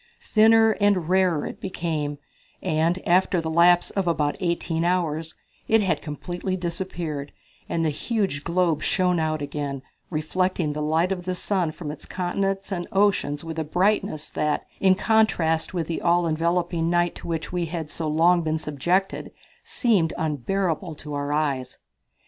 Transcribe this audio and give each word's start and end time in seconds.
Thinner 0.25 0.71
and 0.81 1.09
rarer 1.09 1.45
it 1.45 1.61
became, 1.61 2.17
and, 2.63 3.07
after 3.07 3.39
the 3.39 3.51
lapse 3.51 3.91
of 3.91 4.07
about 4.07 4.35
eighteen 4.39 4.83
hours, 4.83 5.35
it 5.67 5.81
had 5.83 6.01
completely 6.01 6.57
disappeared, 6.57 7.31
and 7.69 7.85
the 7.85 7.91
huge 7.91 8.43
globe 8.43 8.81
shone 8.81 9.19
out 9.19 9.43
again, 9.43 9.83
reflecting 10.09 10.73
the 10.73 10.81
light 10.81 11.11
of 11.11 11.25
the 11.25 11.35
sun 11.35 11.69
from 11.71 11.91
its 11.91 12.07
continents 12.07 12.71
and 12.71 12.87
oceans 12.91 13.43
with 13.43 13.59
a 13.59 13.63
brightness 13.63 14.31
that, 14.31 14.65
in 14.79 14.95
contrast 14.95 15.71
with 15.71 15.85
the 15.85 16.01
all 16.01 16.25
enveloping 16.25 16.89
night 16.89 17.13
to 17.13 17.27
which 17.27 17.53
we 17.53 17.67
had 17.67 17.91
so 17.91 18.07
long 18.07 18.41
been 18.41 18.57
subjected, 18.57 19.31
seemed 19.63 20.13
unbearable 20.17 20.95
to 20.95 21.13
our 21.13 21.31
eyes. 21.31 21.77